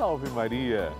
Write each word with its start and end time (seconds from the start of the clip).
Salve 0.00 0.30
Maria! 0.30 0.90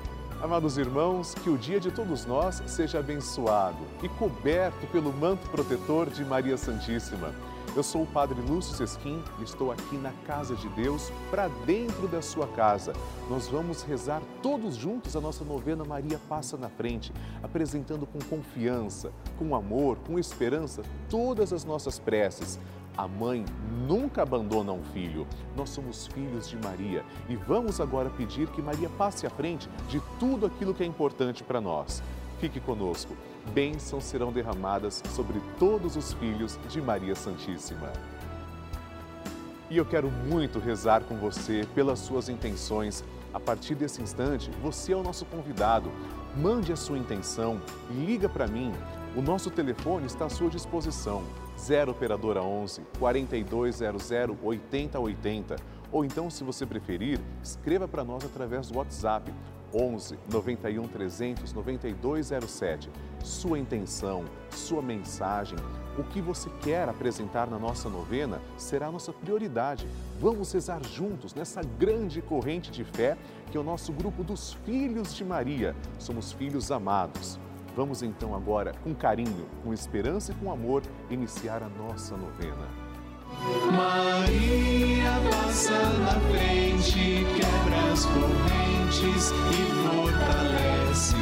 Amados 0.42 0.76
irmãos, 0.76 1.34
que 1.34 1.48
o 1.48 1.56
dia 1.56 1.80
de 1.80 1.90
todos 1.90 2.26
nós 2.26 2.62
seja 2.66 2.98
abençoado 2.98 3.78
e 4.02 4.08
coberto 4.10 4.86
pelo 4.88 5.10
manto 5.10 5.48
protetor 5.48 6.10
de 6.10 6.22
Maria 6.22 6.58
Santíssima. 6.58 7.32
Eu 7.74 7.82
sou 7.82 8.02
o 8.02 8.06
Padre 8.06 8.38
Lúcio 8.42 8.76
Sesquim 8.76 9.24
e 9.38 9.42
estou 9.42 9.72
aqui 9.72 9.96
na 9.96 10.12
casa 10.26 10.54
de 10.54 10.68
Deus, 10.68 11.10
para 11.30 11.48
dentro 11.64 12.06
da 12.08 12.20
sua 12.20 12.46
casa. 12.48 12.92
Nós 13.30 13.48
vamos 13.48 13.82
rezar 13.84 14.20
todos 14.42 14.76
juntos 14.76 15.16
a 15.16 15.20
nossa 15.20 15.44
novena 15.46 15.82
Maria 15.82 16.20
Passa 16.28 16.58
na 16.58 16.68
Frente, 16.68 17.10
apresentando 17.42 18.06
com 18.06 18.18
confiança, 18.18 19.10
com 19.38 19.54
amor, 19.54 19.96
com 20.06 20.18
esperança 20.18 20.82
todas 21.08 21.54
as 21.54 21.64
nossas 21.64 21.98
preces 21.98 22.58
a 23.00 23.08
mãe 23.08 23.46
nunca 23.88 24.22
abandona 24.22 24.72
um 24.72 24.82
filho. 24.82 25.26
Nós 25.56 25.70
somos 25.70 26.06
filhos 26.06 26.46
de 26.46 26.56
Maria 26.58 27.02
e 27.30 27.36
vamos 27.36 27.80
agora 27.80 28.10
pedir 28.10 28.46
que 28.48 28.60
Maria 28.60 28.90
passe 28.90 29.26
à 29.26 29.30
frente 29.30 29.70
de 29.88 30.02
tudo 30.18 30.44
aquilo 30.44 30.74
que 30.74 30.82
é 30.82 30.86
importante 30.86 31.42
para 31.42 31.62
nós. 31.62 32.02
Fique 32.38 32.60
conosco. 32.60 33.16
Bênçãos 33.54 34.04
serão 34.04 34.30
derramadas 34.30 35.02
sobre 35.14 35.40
todos 35.58 35.96
os 35.96 36.12
filhos 36.12 36.58
de 36.68 36.82
Maria 36.82 37.14
Santíssima. 37.14 37.90
E 39.70 39.78
eu 39.78 39.86
quero 39.86 40.10
muito 40.10 40.58
rezar 40.58 41.02
com 41.04 41.16
você 41.16 41.66
pelas 41.74 42.00
suas 42.00 42.28
intenções. 42.28 43.02
A 43.32 43.40
partir 43.40 43.76
desse 43.76 44.02
instante, 44.02 44.50
você 44.62 44.92
é 44.92 44.96
o 44.96 45.02
nosso 45.02 45.24
convidado. 45.24 45.90
Mande 46.36 46.70
a 46.70 46.76
sua 46.76 46.98
intenção, 46.98 47.62
liga 47.90 48.28
para 48.28 48.46
mim. 48.46 48.74
O 49.16 49.22
nosso 49.22 49.50
telefone 49.50 50.06
está 50.06 50.26
à 50.26 50.28
sua 50.28 50.50
disposição. 50.50 51.24
0 51.60 51.92
operadora 51.92 52.42
11 52.42 52.82
4200 52.98 54.10
8080 54.42 55.56
ou 55.92 56.04
então, 56.04 56.30
se 56.30 56.44
você 56.44 56.64
preferir, 56.64 57.20
escreva 57.42 57.88
para 57.88 58.04
nós 58.04 58.24
através 58.24 58.68
do 58.68 58.78
WhatsApp 58.78 59.32
11 59.72 60.18
91 60.30 60.86
300 60.88 61.52
9207. 61.52 62.90
Sua 63.22 63.58
intenção, 63.58 64.24
sua 64.50 64.82
mensagem, 64.82 65.58
o 65.98 66.04
que 66.04 66.20
você 66.20 66.48
quer 66.62 66.88
apresentar 66.88 67.48
na 67.48 67.58
nossa 67.58 67.88
novena 67.88 68.40
será 68.56 68.86
a 68.86 68.92
nossa 68.92 69.12
prioridade. 69.12 69.86
Vamos 70.20 70.52
rezar 70.52 70.84
juntos 70.84 71.34
nessa 71.34 71.60
grande 71.62 72.22
corrente 72.22 72.70
de 72.70 72.84
fé 72.84 73.16
que 73.50 73.56
é 73.56 73.60
o 73.60 73.64
nosso 73.64 73.92
grupo 73.92 74.22
dos 74.22 74.52
Filhos 74.64 75.14
de 75.14 75.24
Maria. 75.24 75.74
Somos 75.98 76.32
filhos 76.32 76.70
amados. 76.70 77.38
Vamos 77.76 78.02
então 78.02 78.34
agora, 78.34 78.72
com 78.82 78.94
carinho, 78.94 79.46
com 79.62 79.72
esperança 79.72 80.32
e 80.32 80.34
com 80.34 80.52
amor, 80.52 80.82
iniciar 81.08 81.62
a 81.62 81.68
nossa 81.68 82.16
novena. 82.16 82.68
Maria 83.72 85.12
passa 85.30 85.78
na 86.00 86.20
frente, 86.30 87.24
quebra 87.36 87.92
as 87.92 88.04
correntes 88.06 89.30
e 89.30 89.60
fortalece 89.88 91.19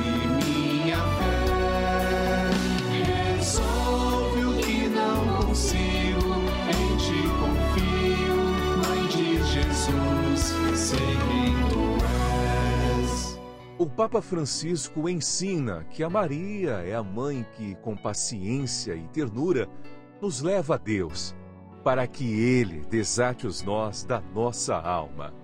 Papa 13.99 14.23
Francisco 14.23 15.09
ensina 15.09 15.85
que 15.91 16.05
a 16.05 16.09
Maria 16.09 16.75
é 16.87 16.95
a 16.95 17.03
mãe 17.03 17.45
que, 17.57 17.75
com 17.83 17.97
paciência 17.97 18.95
e 18.95 19.09
ternura, 19.09 19.69
nos 20.23 20.41
leva 20.41 20.77
a 20.77 20.79
Deus, 20.79 21.35
para 21.83 22.07
que 22.07 22.25
Ele 22.25 22.87
desate 22.89 23.45
os 23.45 23.61
nós 23.61 24.05
da 24.05 24.21
nossa 24.21 24.77
alma. 24.77 25.35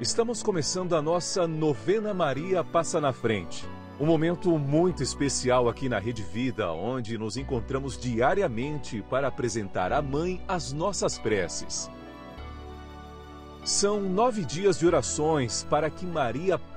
Estamos 0.00 0.42
começando 0.42 0.96
a 0.96 1.02
nossa 1.02 1.46
novena 1.46 2.14
Maria 2.14 2.64
Passa 2.64 2.98
na 2.98 3.12
Frente. 3.12 3.68
Um 4.00 4.06
momento 4.06 4.58
muito 4.58 5.02
especial 5.02 5.68
aqui 5.68 5.86
na 5.86 5.98
Rede 5.98 6.22
Vida, 6.22 6.72
onde 6.72 7.18
nos 7.18 7.36
encontramos 7.36 7.98
diariamente 7.98 9.04
para 9.10 9.28
apresentar 9.28 9.92
à 9.92 10.00
Mãe 10.00 10.42
as 10.48 10.72
nossas 10.72 11.18
preces. 11.18 11.90
São 13.66 14.00
nove 14.00 14.46
dias 14.46 14.78
de 14.78 14.86
orações 14.86 15.66
para 15.68 15.90
que 15.90 16.06
Maria 16.06 16.58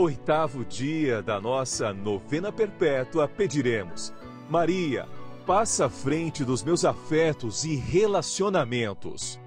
oitavo 0.00 0.64
dia 0.64 1.22
da 1.22 1.38
nossa 1.38 1.92
novena 1.92 2.50
perpétua, 2.50 3.28
pediremos: 3.28 4.12
Maria, 4.48 5.06
passa 5.46 5.86
à 5.86 5.90
frente 5.90 6.42
dos 6.42 6.62
meus 6.62 6.84
afetos 6.84 7.64
e 7.64 7.76
relacionamentos. 7.76 9.38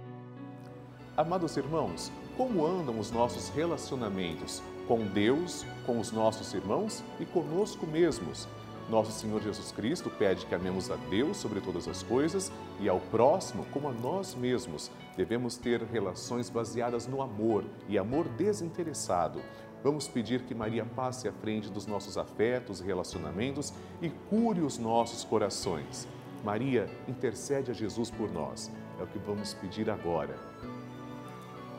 Amados 1.18 1.58
irmãos, 1.58 2.12
como 2.38 2.66
andam 2.66 3.00
os 3.00 3.12
nossos 3.12 3.50
relacionamentos 3.50 4.62
com 4.88 5.06
Deus, 5.08 5.66
com 5.86 6.00
os 6.00 6.12
nossos 6.12 6.54
irmãos 6.54 7.04
e 7.20 7.26
conosco 7.26 7.88
mesmos? 7.88 8.48
Nosso 8.90 9.12
Senhor 9.12 9.42
Jesus 9.42 9.72
Cristo 9.72 10.10
pede 10.10 10.46
que 10.46 10.54
amemos 10.54 10.92
a 10.92 10.96
Deus 11.10 11.38
sobre 11.38 11.62
todas 11.62 11.88
as 11.88 12.04
coisas 12.04 12.52
e 12.80 12.88
ao 12.88 13.00
próximo 13.00 13.66
como 13.72 13.88
a 13.88 13.92
nós 13.92 14.36
mesmos. 14.36 14.92
Devemos 15.16 15.58
ter 15.58 15.82
relações 15.84 16.50
baseadas 16.50 17.08
no 17.08 17.22
amor 17.22 17.64
e 17.88 17.98
amor 17.98 18.28
desinteressado. 18.28 19.42
Vamos 19.84 20.08
pedir 20.08 20.44
que 20.44 20.56
Maria 20.56 20.86
passe 20.86 21.28
à 21.28 21.34
frente 21.34 21.70
dos 21.70 21.86
nossos 21.86 22.18
afetos 22.18 22.80
e 22.80 22.84
relacionamentos 22.86 23.74
e 24.02 24.10
cure 24.30 24.62
os 24.62 24.78
nossos 24.78 25.26
corações. 25.26 26.08
Maria, 26.42 26.90
intercede 27.06 27.70
a 27.70 27.74
Jesus 27.74 28.10
por 28.10 28.32
nós. 28.32 28.72
É 28.98 29.04
o 29.04 29.08
que 29.08 29.20
vamos 29.20 29.54
pedir 29.54 29.90
agora. 29.90 30.36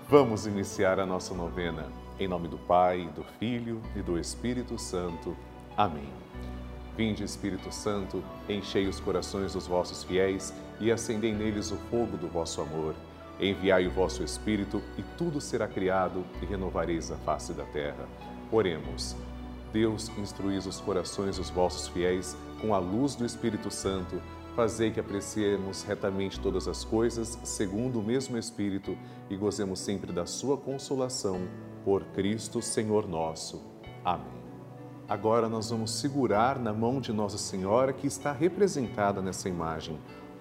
Vamos 0.07 0.47
iniciar 0.47 1.01
a 1.01 1.07
nossa 1.07 1.33
novena. 1.33 1.91
Em 2.21 2.29
nome 2.29 2.47
do 2.47 2.59
Pai, 2.59 3.11
do 3.17 3.25
Filho 3.39 3.81
e 3.97 4.03
do 4.03 4.19
Espírito 4.19 4.79
Santo. 4.79 5.35
Amém. 5.75 6.13
Vinde, 6.95 7.25
Espírito 7.25 7.73
Santo, 7.73 8.23
enchei 8.49 8.87
os 8.87 9.01
corações 9.01 9.55
dos 9.55 9.67
vossos 9.67 10.05
fiéis 10.05 10.53
e 10.79 10.93
acendei 10.93 11.33
neles 11.33 11.73
o 11.73 11.77
fogo 11.77 12.19
do 12.19 12.29
vosso 12.29 12.61
amor. 12.61 12.95
Enviai 13.41 13.87
o 13.87 13.91
vosso 13.91 14.23
Espírito 14.23 14.81
e 14.97 15.03
tudo 15.19 15.41
será 15.41 15.67
criado 15.67 16.25
e 16.41 16.47
renovareis 16.47 17.11
a 17.11 17.17
face 17.17 17.53
da 17.53 17.65
terra. 17.65 18.07
Oremos. 18.51 19.17
Deus, 19.73 20.09
instruís 20.17 20.67
os 20.67 20.81
corações 20.81 21.37
dos 21.37 21.51
vossos 21.51 21.89
fiéis 21.89 22.37
com 22.61 22.75
a 22.75 22.79
luz 22.79 23.17
do 23.17 23.25
Espírito 23.25 23.71
Santo. 23.71 24.23
Fazei 24.55 24.93
que 24.93 25.01
apreciemos 25.01 25.83
retamente 25.83 26.39
todas 26.39 26.69
as 26.69 26.85
coisas, 26.85 27.37
segundo 27.43 27.99
o 27.99 28.03
mesmo 28.03 28.39
Espírito, 28.39 28.97
e 29.29 29.37
gozemos 29.37 29.81
sempre 29.81 30.13
da 30.13 30.27
sua 30.27 30.57
consolação. 30.57 31.41
Por 31.85 32.05
Cristo, 32.07 32.63
Senhor 32.63 33.09
nosso. 33.09 33.61
Amém. 34.05 34.45
Agora 35.09 35.49
nós 35.49 35.69
vamos 35.71 35.91
segurar 35.91 36.59
na 36.59 36.73
mão 36.73 37.01
de 37.01 37.13
Nossa 37.13 37.37
Senhora 37.37 37.93
que 37.93 38.07
está 38.07 38.33
representada 38.33 39.21
nessa 39.21 39.49
imagem. 39.49 39.99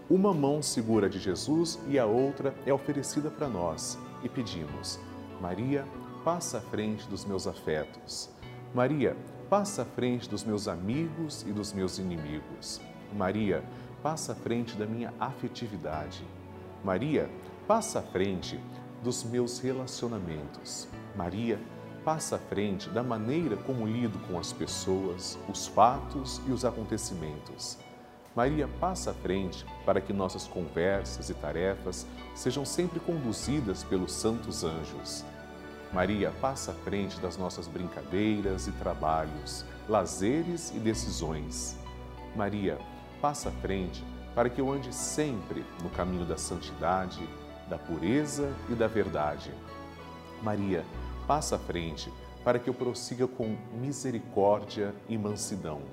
Uma 0.10 0.34
mão 0.34 0.62
segura 0.62 1.10
de 1.10 1.18
Jesus 1.18 1.80
e 1.88 1.98
a 1.98 2.06
outra 2.06 2.54
é 2.66 2.74
oferecida 2.74 3.32
para 3.32 3.48
nós. 3.48 3.98
E 4.22 4.28
pedimos: 4.28 5.00
Maria, 5.40 5.86
passa 6.26 6.58
à 6.58 6.62
frente 6.62 7.08
dos 7.08 7.24
meus 7.24 7.48
afetos. 7.48 8.30
Maria, 8.76 9.16
passa 9.50 9.84
à 9.84 9.86
frente 9.86 10.30
dos 10.30 10.44
meus 10.44 10.68
amigos 10.68 11.44
e 11.44 11.54
dos 11.54 11.72
meus 11.72 12.00
inimigos. 12.00 12.82
Maria, 13.14 13.64
passa 14.02 14.34
à 14.34 14.36
frente 14.36 14.76
da 14.76 14.86
minha 14.86 15.14
afetividade. 15.20 16.28
Maria, 16.84 17.30
passa 17.66 18.00
à 18.00 18.02
frente 18.02 18.60
dos 19.02 19.24
meus 19.24 19.60
relacionamentos. 19.60 20.88
Maria, 21.16 21.58
passa 22.04 22.36
à 22.36 22.40
frente 22.40 22.90
da 22.90 23.02
maneira 23.02 23.56
como 23.56 23.88
lido 23.88 24.20
com 24.28 24.38
as 24.38 24.52
pessoas, 24.52 25.40
os 25.48 25.66
fatos 25.66 26.42
e 26.46 26.52
os 26.52 26.66
acontecimentos. 26.66 27.78
Maria 28.36 28.68
passa 28.80 29.12
à 29.12 29.14
frente 29.14 29.64
para 29.86 30.02
que 30.02 30.12
nossas 30.12 30.48
conversas 30.48 31.30
e 31.30 31.36
tarefas 31.36 32.08
sejam 32.34 32.66
sempre 32.66 33.00
conduzidas 33.00 33.84
pelos 33.84 34.12
santos 34.12 34.64
anjos. 34.64 35.24
Maria 35.94 36.32
passa 36.42 36.72
à 36.72 36.74
frente 36.74 37.20
das 37.20 37.38
nossas 37.38 37.68
brincadeiras 37.68 38.66
e 38.66 38.72
trabalhos, 38.72 39.64
lazeres 39.88 40.72
e 40.72 40.80
decisões. 40.80 41.78
Maria 42.36 42.80
passa 43.22 43.50
à 43.50 43.52
frente 43.52 44.04
para 44.34 44.50
que 44.50 44.60
eu 44.60 44.72
ande 44.72 44.94
sempre 44.94 45.64
no 45.84 45.92
caminho 45.92 46.26
da 46.26 46.36
santidade, 46.36 47.30
da 47.70 47.78
pureza 47.78 48.52
e 48.68 48.74
da 48.74 48.88
verdade. 48.88 49.52
Maria 50.42 50.84
passa 51.28 51.58
à 51.58 51.60
frente 51.60 52.12
para 52.44 52.58
que 52.58 52.68
eu 52.68 52.74
prossiga 52.74 53.28
com 53.28 53.56
misericórdia 53.80 54.96
e 55.08 55.20
mansidão. 55.20 55.84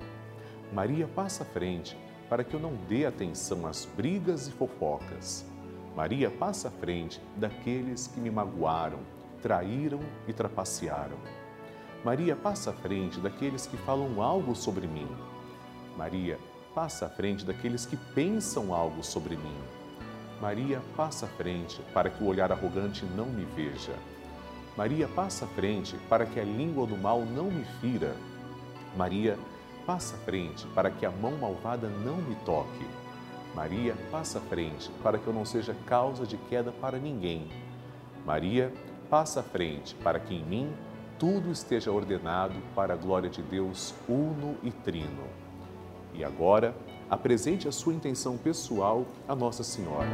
Maria 0.73 1.07
passa 1.07 1.43
à 1.43 1.45
frente 1.45 1.95
para 2.31 2.45
que 2.45 2.53
eu 2.53 2.61
não 2.61 2.73
dê 2.87 3.05
atenção 3.05 3.67
às 3.67 3.83
brigas 3.83 4.47
e 4.47 4.51
fofocas. 4.53 5.45
Maria 5.93 6.31
passa 6.31 6.69
à 6.69 6.71
frente 6.71 7.19
daqueles 7.35 8.07
que 8.07 8.21
me 8.21 8.31
magoaram, 8.31 8.99
traíram 9.41 9.99
e 10.29 10.31
trapacearam. 10.31 11.17
Maria 12.05 12.33
passa 12.33 12.69
à 12.69 12.73
frente 12.73 13.19
daqueles 13.19 13.67
que 13.67 13.75
falam 13.75 14.21
algo 14.21 14.55
sobre 14.55 14.87
mim. 14.87 15.09
Maria 15.97 16.39
passa 16.73 17.07
à 17.07 17.09
frente 17.09 17.45
daqueles 17.45 17.85
que 17.85 17.97
pensam 17.97 18.73
algo 18.73 19.03
sobre 19.03 19.35
mim. 19.35 19.57
Maria 20.39 20.81
passa 20.95 21.25
à 21.25 21.29
frente 21.29 21.81
para 21.93 22.09
que 22.09 22.23
o 22.23 22.27
olhar 22.27 22.49
arrogante 22.49 23.03
não 23.07 23.25
me 23.25 23.43
veja. 23.43 23.93
Maria 24.77 25.05
passa 25.09 25.43
à 25.43 25.47
frente 25.49 25.97
para 26.07 26.25
que 26.25 26.39
a 26.39 26.45
língua 26.45 26.87
do 26.87 26.95
mal 26.95 27.25
não 27.25 27.51
me 27.51 27.65
fira. 27.81 28.15
Maria 28.95 29.37
passa 29.85 30.15
frente 30.17 30.65
para 30.67 30.89
que 30.89 31.05
a 31.05 31.11
mão 31.11 31.37
malvada 31.37 31.87
não 31.87 32.17
me 32.17 32.35
toque. 32.45 32.85
Maria 33.55 33.95
passa 34.09 34.39
frente 34.39 34.89
para 35.03 35.17
que 35.17 35.27
eu 35.27 35.33
não 35.33 35.45
seja 35.45 35.75
causa 35.85 36.25
de 36.25 36.37
queda 36.37 36.71
para 36.71 36.97
ninguém. 36.97 37.47
Maria 38.25 38.73
passa 39.09 39.43
frente 39.43 39.93
para 39.95 40.19
que 40.19 40.35
em 40.35 40.43
mim 40.45 40.73
tudo 41.19 41.51
esteja 41.51 41.91
ordenado 41.91 42.55
para 42.73 42.93
a 42.93 42.97
glória 42.97 43.29
de 43.29 43.41
Deus 43.41 43.93
uno 44.07 44.57
e 44.63 44.71
trino. 44.71 45.23
E 46.13 46.23
agora, 46.23 46.75
apresente 47.09 47.67
a 47.67 47.71
sua 47.71 47.93
intenção 47.93 48.37
pessoal 48.37 49.05
a 49.27 49.35
Nossa 49.35 49.63
Senhora. 49.63 50.09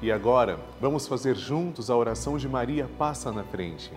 E 0.00 0.12
agora, 0.12 0.58
vamos 0.80 1.06
fazer 1.06 1.36
juntos 1.36 1.90
a 1.90 1.96
oração 1.96 2.38
de 2.38 2.48
Maria 2.48 2.88
Passa 2.96 3.30
na 3.30 3.44
Frente. 3.44 3.92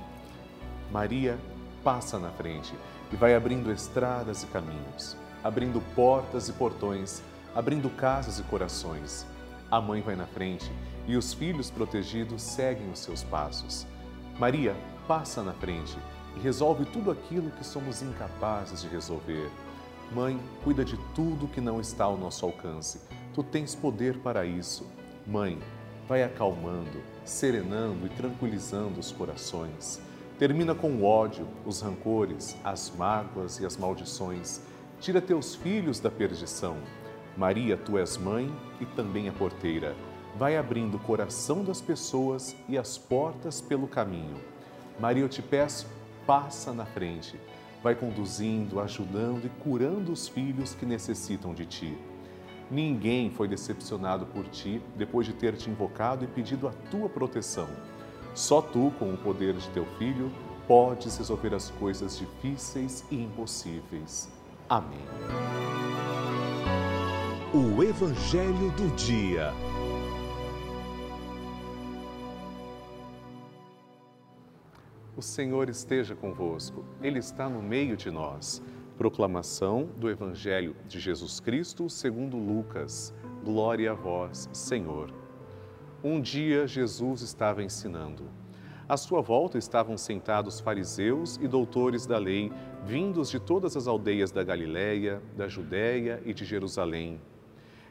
Maria 0.92 1.40
passa 1.84 2.20
na 2.20 2.30
frente 2.32 2.76
e 3.12 3.16
vai 3.16 3.34
abrindo 3.34 3.72
estradas 3.72 4.44
e 4.44 4.48
caminhos, 4.48 5.16
abrindo 5.42 5.82
portas 5.96 6.50
e 6.50 6.54
portões, 6.54 7.24
abrindo 7.56 7.90
casas 7.90 8.40
e 8.40 8.44
corações. 8.44 9.26
A 9.72 9.80
mãe 9.80 10.02
vai 10.02 10.18
na 10.18 10.28
frente 10.28 10.70
e 11.08 11.16
os 11.16 11.34
filhos 11.34 11.72
protegidos 11.72 12.42
seguem 12.42 12.92
os 12.92 13.00
seus 13.00 13.24
passos. 13.24 13.88
Maria 14.38 14.76
passa 15.08 15.42
na 15.42 15.54
frente 15.54 15.98
e 16.36 16.40
resolve 16.42 16.84
tudo 16.84 17.10
aquilo 17.10 17.52
que 17.52 17.64
somos 17.64 18.02
incapazes 18.02 18.82
de 18.82 18.90
resolver. 18.90 19.50
Mãe, 20.14 20.38
cuida 20.62 20.84
de 20.84 20.98
tudo 21.16 21.48
que 21.48 21.62
não 21.62 21.80
está 21.80 22.04
ao 22.04 22.18
nosso 22.18 22.46
alcance. 22.46 23.00
Tu 23.34 23.42
tens 23.44 23.74
poder 23.74 24.18
para 24.18 24.46
isso. 24.46 24.86
Mãe, 25.26 25.58
vai 26.06 26.22
acalmando, 26.22 27.02
serenando 27.24 28.06
e 28.06 28.10
tranquilizando 28.10 29.00
os 29.00 29.10
corações. 29.10 30.02
Termina 30.42 30.74
com 30.74 30.90
o 30.94 31.04
ódio, 31.04 31.48
os 31.68 31.82
rancores, 31.82 32.58
as 32.64 32.92
mágoas 32.98 33.60
e 33.60 33.66
as 33.68 33.78
maldições. 33.78 34.60
Tira 35.00 35.22
teus 35.22 35.54
filhos 35.54 36.00
da 36.00 36.10
perdição. 36.10 36.78
Maria, 37.38 37.78
tu 37.78 37.96
és 37.96 38.18
mãe 38.18 38.52
e 38.80 38.86
também 38.88 39.30
a 39.30 39.32
porteira. 39.32 39.96
Vai 40.36 40.58
abrindo 40.58 40.98
o 40.98 41.00
coração 41.00 41.64
das 41.64 41.80
pessoas 41.80 42.56
e 42.68 42.76
as 42.76 42.98
portas 42.98 43.62
pelo 43.62 43.88
caminho. 43.88 44.36
Maria, 45.00 45.22
eu 45.22 45.30
te 45.30 45.44
peço, 45.44 45.86
passa 46.26 46.74
na 46.74 46.88
frente. 46.88 47.40
Vai 47.84 47.94
conduzindo, 47.94 48.80
ajudando 48.80 49.46
e 49.46 49.50
curando 49.64 50.12
os 50.12 50.28
filhos 50.28 50.74
que 50.74 50.88
necessitam 50.88 51.54
de 51.54 51.68
ti. 51.68 51.96
Ninguém 52.72 53.30
foi 53.30 53.48
decepcionado 53.48 54.26
por 54.26 54.48
ti 54.48 54.82
depois 54.98 55.28
de 55.28 55.34
ter 55.34 55.56
te 55.56 55.70
invocado 55.70 56.26
e 56.26 56.28
pedido 56.28 56.68
a 56.68 56.72
tua 56.90 57.08
proteção. 57.08 57.70
Só 58.34 58.62
tu, 58.62 58.92
com 58.98 59.14
o 59.14 59.18
poder 59.18 59.56
de 59.56 59.70
teu 59.70 59.86
filho, 59.98 60.32
podes 60.68 61.18
resolver 61.18 61.54
as 61.54 61.70
coisas 61.72 62.18
difíceis 62.18 63.04
e 63.12 63.22
impossíveis. 63.22 64.30
Amém. 64.70 65.06
O 67.54 67.84
Evangelho 67.84 68.72
do 68.72 68.96
Dia. 68.96 69.52
O 75.18 75.22
Senhor 75.22 75.70
esteja 75.70 76.16
convosco, 76.16 76.86
Ele 77.02 77.20
está 77.20 77.50
no 77.50 77.62
meio 77.62 77.98
de 77.98 78.10
nós. 78.10 78.64
Proclamação 78.98 79.90
do 79.98 80.10
Evangelho 80.10 80.76
de 80.88 81.00
Jesus 81.00 81.42
Cristo 81.42 81.90
segundo 81.90 82.38
Lucas. 82.38 83.14
Glória 83.44 83.92
a 83.92 83.94
vós, 83.94 84.50
Senhor. 84.54 85.21
Um 86.04 86.20
dia 86.20 86.68
Jesus 86.68 87.22
estava 87.22 87.64
ensinando. 87.64 88.24
À 88.88 88.98
sua 88.98 89.22
volta 89.22 89.58
estavam 89.58 89.98
sentados 89.98 90.60
fariseus 90.60 91.38
e 91.42 91.48
doutores 91.48 92.06
da 92.06 92.18
lei, 92.18 92.52
vindos 92.84 93.30
de 93.30 93.40
todas 93.40 93.78
as 93.78 93.88
aldeias 93.88 94.32
da 94.32 94.44
Galiléia, 94.44 95.22
da 95.38 95.48
Judéia 95.48 96.22
e 96.26 96.34
de 96.34 96.44
Jerusalém. 96.44 97.22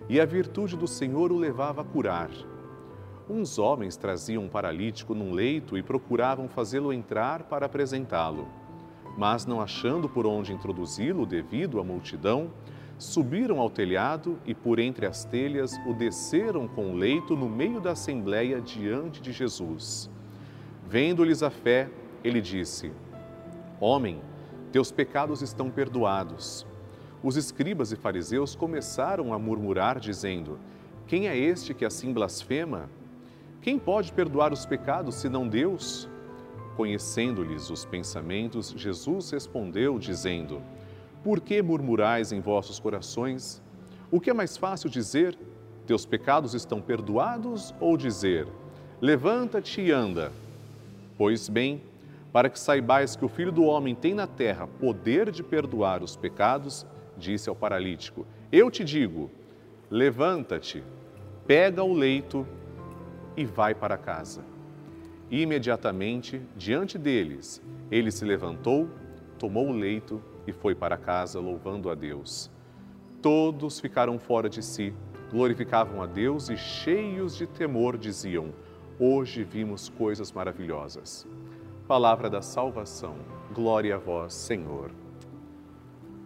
E 0.08 0.20
a 0.20 0.24
virtude 0.24 0.76
do 0.76 0.86
Senhor 0.86 1.32
o 1.32 1.38
levava 1.38 1.82
a 1.82 1.84
curar 1.84 2.30
uns 3.30 3.58
homens 3.58 3.96
traziam 3.96 4.44
um 4.44 4.48
paralítico 4.48 5.14
num 5.14 5.32
leito 5.32 5.78
e 5.78 5.82
procuravam 5.82 6.48
fazê-lo 6.48 6.92
entrar 6.92 7.44
para 7.44 7.66
apresentá-lo. 7.66 8.48
Mas, 9.16 9.46
não 9.46 9.60
achando 9.60 10.08
por 10.08 10.26
onde 10.26 10.52
introduzi-lo 10.52 11.24
devido 11.24 11.78
à 11.78 11.84
multidão, 11.84 12.50
subiram 13.00 13.58
ao 13.58 13.70
telhado 13.70 14.38
e, 14.44 14.54
por 14.54 14.78
entre 14.78 15.06
as 15.06 15.24
telhas, 15.24 15.74
o 15.86 15.94
desceram 15.94 16.68
com 16.68 16.92
o 16.92 16.94
leito 16.94 17.34
no 17.34 17.48
meio 17.48 17.80
da 17.80 17.92
assembleia 17.92 18.60
diante 18.60 19.22
de 19.22 19.32
Jesus. 19.32 20.10
Vendo-lhes 20.86 21.42
a 21.42 21.48
fé, 21.48 21.88
ele 22.22 22.42
disse: 22.42 22.92
Homem, 23.80 24.20
teus 24.70 24.92
pecados 24.92 25.40
estão 25.40 25.70
perdoados. 25.70 26.66
Os 27.22 27.36
escribas 27.36 27.90
e 27.90 27.96
fariseus 27.96 28.54
começaram 28.54 29.32
a 29.32 29.38
murmurar, 29.38 29.98
dizendo: 29.98 30.58
Quem 31.06 31.26
é 31.26 31.36
este 31.36 31.72
que 31.72 31.86
assim 31.86 32.12
blasfema? 32.12 32.90
Quem 33.62 33.78
pode 33.78 34.12
perdoar 34.12 34.52
os 34.52 34.66
pecados 34.66 35.14
senão 35.14 35.48
Deus? 35.48 36.06
Conhecendo-lhes 36.76 37.70
os 37.70 37.86
pensamentos, 37.86 38.74
Jesus 38.76 39.30
respondeu, 39.30 39.98
dizendo: 39.98 40.62
Por 41.22 41.40
que 41.40 41.60
murmurais 41.60 42.32
em 42.32 42.40
vossos 42.40 42.78
corações? 42.78 43.62
O 44.10 44.18
que 44.18 44.30
é 44.30 44.32
mais 44.32 44.56
fácil 44.56 44.88
dizer: 44.88 45.38
Teus 45.86 46.06
pecados 46.06 46.54
estão 46.54 46.80
perdoados? 46.80 47.74
Ou 47.78 47.96
dizer: 47.96 48.48
Levanta-te 49.00 49.82
e 49.82 49.92
anda? 49.92 50.32
Pois 51.18 51.48
bem, 51.48 51.82
para 52.32 52.48
que 52.48 52.58
saibais 52.58 53.16
que 53.16 53.24
o 53.24 53.28
Filho 53.28 53.52
do 53.52 53.64
Homem 53.64 53.94
tem 53.94 54.14
na 54.14 54.26
terra 54.26 54.66
poder 54.66 55.30
de 55.30 55.42
perdoar 55.42 56.02
os 56.02 56.16
pecados, 56.16 56.86
disse 57.18 57.50
ao 57.50 57.56
paralítico: 57.56 58.26
Eu 58.50 58.70
te 58.70 58.82
digo, 58.82 59.30
levanta-te, 59.90 60.82
pega 61.46 61.82
o 61.84 61.92
leito 61.92 62.46
e 63.36 63.44
vai 63.44 63.74
para 63.74 63.98
casa. 63.98 64.42
Imediatamente, 65.30 66.40
diante 66.56 66.96
deles, 66.96 67.62
ele 67.90 68.10
se 68.10 68.24
levantou, 68.24 68.88
tomou 69.38 69.68
o 69.68 69.72
leito 69.72 70.22
e 70.50 70.52
foi 70.52 70.74
para 70.74 70.96
casa, 70.96 71.40
louvando 71.40 71.88
a 71.88 71.94
Deus. 71.94 72.50
Todos 73.22 73.80
ficaram 73.80 74.18
fora 74.18 74.48
de 74.48 74.62
si, 74.62 74.92
glorificavam 75.30 76.02
a 76.02 76.06
Deus 76.06 76.48
e, 76.48 76.56
cheios 76.56 77.36
de 77.36 77.46
temor, 77.46 77.96
diziam: 77.96 78.52
Hoje 78.98 79.44
vimos 79.44 79.88
coisas 79.88 80.30
maravilhosas. 80.32 81.26
Palavra 81.88 82.28
da 82.28 82.42
salvação. 82.42 83.16
Glória 83.54 83.96
a 83.96 83.98
vós, 83.98 84.34
Senhor. 84.34 84.90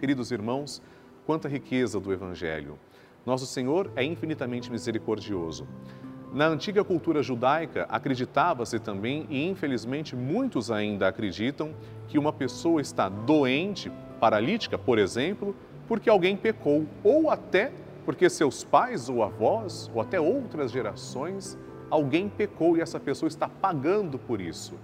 Queridos 0.00 0.30
irmãos, 0.30 0.82
quanta 1.24 1.48
riqueza 1.48 2.00
do 2.00 2.12
Evangelho. 2.12 2.78
Nosso 3.24 3.46
Senhor 3.46 3.90
é 3.96 4.04
infinitamente 4.04 4.70
misericordioso. 4.70 5.66
Na 6.34 6.48
antiga 6.48 6.82
cultura 6.82 7.22
judaica, 7.22 7.86
acreditava-se 7.88 8.80
também, 8.80 9.24
e 9.30 9.48
infelizmente 9.48 10.16
muitos 10.16 10.68
ainda 10.68 11.06
acreditam, 11.06 11.72
que 12.08 12.18
uma 12.18 12.32
pessoa 12.32 12.80
está 12.80 13.08
doente, 13.08 13.90
paralítica, 14.14 14.78
por 14.78 14.98
exemplo, 14.98 15.54
porque 15.86 16.08
alguém 16.08 16.36
pecou, 16.36 16.86
ou 17.02 17.30
até 17.30 17.72
porque 18.04 18.28
seus 18.28 18.64
pais 18.64 19.08
ou 19.08 19.22
avós, 19.22 19.90
ou 19.94 20.00
até 20.00 20.20
outras 20.20 20.70
gerações, 20.70 21.58
alguém 21.90 22.28
pecou 22.28 22.76
e 22.76 22.80
essa 22.80 23.00
pessoa 23.00 23.28
está 23.28 23.48
pagando 23.48 24.18
por 24.18 24.40
isso. 24.40 24.74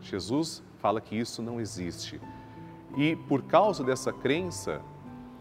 Jesus 0.00 0.62
fala 0.78 1.00
que 1.00 1.16
isso 1.16 1.42
não 1.42 1.60
existe. 1.60 2.20
E 2.96 3.16
por 3.16 3.42
causa 3.42 3.82
dessa 3.82 4.12
crença, 4.12 4.80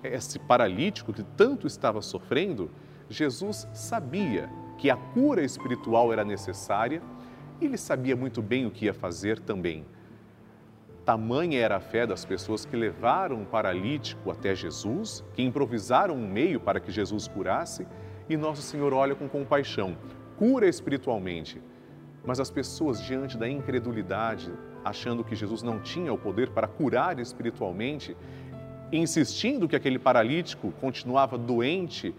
esse 0.03 0.39
paralítico 0.39 1.13
que 1.13 1.23
tanto 1.23 1.67
estava 1.67 2.01
sofrendo, 2.01 2.69
Jesus 3.09 3.67
sabia 3.73 4.49
que 4.77 4.89
a 4.89 4.97
cura 4.97 5.43
espiritual 5.43 6.11
era 6.11 6.25
necessária, 6.25 7.01
ele 7.61 7.77
sabia 7.77 8.15
muito 8.15 8.41
bem 8.41 8.65
o 8.65 8.71
que 8.71 8.85
ia 8.85 8.93
fazer 8.93 9.39
também. 9.39 9.85
Tamanha 11.05 11.59
era 11.59 11.75
a 11.75 11.79
fé 11.81 12.07
das 12.07 12.23
pessoas 12.23 12.65
que 12.65 12.77
levaram 12.77 13.37
um 13.37 13.45
paralítico 13.45 14.31
até 14.31 14.55
Jesus, 14.55 15.23
que 15.33 15.43
improvisaram 15.43 16.15
um 16.15 16.27
meio 16.27 16.59
para 16.59 16.79
que 16.79 16.91
Jesus 16.91 17.27
curasse, 17.27 17.85
e 18.29 18.37
Nosso 18.37 18.61
Senhor 18.61 18.93
olha 18.93 19.13
com 19.13 19.27
compaixão, 19.27 19.97
cura 20.37 20.67
espiritualmente. 20.67 21.61
Mas 22.25 22.39
as 22.39 22.49
pessoas, 22.49 23.01
diante 23.01 23.37
da 23.37 23.49
incredulidade 23.49 24.51
achando 24.83 25.23
que 25.23 25.35
Jesus 25.35 25.63
não 25.63 25.79
tinha 25.79 26.13
o 26.13 26.17
poder 26.17 26.49
para 26.49 26.67
curar 26.67 27.19
espiritualmente, 27.19 28.15
insistindo 28.91 29.67
que 29.67 29.75
aquele 29.75 29.97
paralítico 29.97 30.73
continuava 30.79 31.37
doente, 31.37 32.13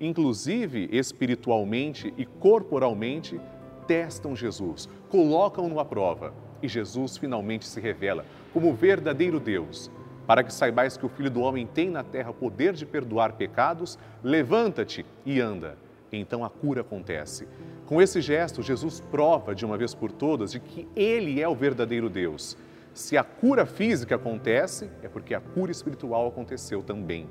inclusive 0.00 0.88
espiritualmente 0.92 2.12
e 2.16 2.24
corporalmente, 2.24 3.40
testam 3.86 4.36
Jesus, 4.36 4.88
colocam-no 5.08 5.80
à 5.80 5.84
prova. 5.84 6.32
E 6.62 6.68
Jesus 6.68 7.16
finalmente 7.16 7.66
se 7.66 7.80
revela 7.80 8.24
como 8.52 8.70
o 8.70 8.74
verdadeiro 8.74 9.38
Deus. 9.38 9.90
Para 10.26 10.42
que 10.42 10.52
saibais 10.52 10.96
que 10.96 11.06
o 11.06 11.08
Filho 11.08 11.30
do 11.30 11.40
Homem 11.40 11.66
tem 11.66 11.88
na 11.88 12.02
terra 12.02 12.32
poder 12.32 12.74
de 12.74 12.84
perdoar 12.84 13.32
pecados, 13.32 13.98
levanta-te 14.22 15.06
e 15.24 15.40
anda. 15.40 15.78
Então 16.12 16.44
a 16.44 16.50
cura 16.50 16.82
acontece. 16.82 17.48
Com 17.86 18.02
esse 18.02 18.20
gesto, 18.20 18.62
Jesus 18.62 19.00
prova 19.00 19.54
de 19.54 19.64
uma 19.64 19.78
vez 19.78 19.94
por 19.94 20.12
todas 20.12 20.52
de 20.52 20.60
que 20.60 20.86
Ele 20.94 21.40
é 21.40 21.48
o 21.48 21.54
verdadeiro 21.54 22.10
Deus. 22.10 22.56
Se 22.92 23.16
a 23.16 23.22
cura 23.22 23.64
física 23.64 24.16
acontece, 24.16 24.90
é 25.02 25.08
porque 25.08 25.34
a 25.34 25.40
cura 25.40 25.70
espiritual 25.70 26.26
aconteceu 26.26 26.82
também. 26.82 27.28